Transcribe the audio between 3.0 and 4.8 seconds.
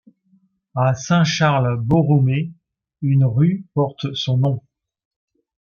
une rue porte son nom.